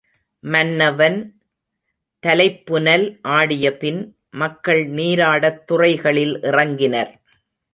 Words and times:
மன்னவன் 0.43 1.17
தலைப்புனல் 2.23 3.05
ஆடியபின், 3.27 4.01
மக்கள் 4.33 4.83
நீராடத் 4.89 5.63
துறைகளில் 5.63 6.35
இறங்கினர். 6.41 7.11